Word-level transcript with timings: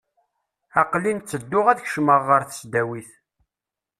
Aqel-in 0.81 1.19
ttedduɣ 1.19 1.65
ad 1.67 1.81
kecmeɣ 1.85 2.21
ɣer 2.29 2.41
tesdawit. 2.43 3.11